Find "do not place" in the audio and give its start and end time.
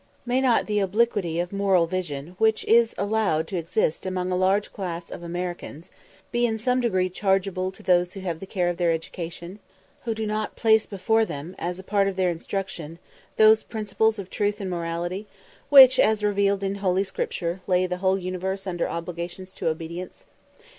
10.15-10.87